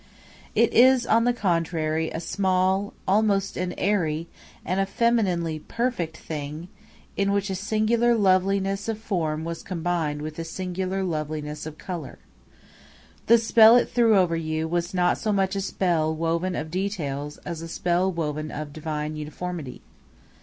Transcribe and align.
It 0.55 0.73
is, 0.73 1.05
on 1.05 1.25
the 1.25 1.31
contrary, 1.31 2.09
a 2.09 2.19
small, 2.19 2.93
almost 3.07 3.55
an 3.55 3.75
airy, 3.77 4.27
and 4.65 4.79
a 4.79 4.85
femininely 4.87 5.59
perfect 5.67 6.17
thing, 6.17 6.69
in 7.15 7.31
which 7.31 7.51
a 7.51 7.55
singular 7.55 8.15
loveliness 8.15 8.89
of 8.89 8.97
form 8.97 9.43
was 9.43 9.61
combined 9.61 10.23
with 10.23 10.39
a 10.39 10.43
singular 10.43 11.03
loveliness 11.03 11.67
of 11.67 11.77
color. 11.77 12.17
The 13.27 13.37
spell 13.37 13.75
it 13.75 13.89
threw 13.91 14.17
over 14.17 14.35
you 14.35 14.67
was 14.67 14.95
not 14.95 15.19
so 15.19 15.31
much 15.31 15.55
a 15.55 15.61
spell 15.61 16.15
woven 16.15 16.55
of 16.55 16.71
details 16.71 17.37
as 17.45 17.61
a 17.61 17.67
spell 17.67 18.11
woven 18.11 18.49
of 18.49 18.73
divine 18.73 19.15
uniformity. 19.15 19.81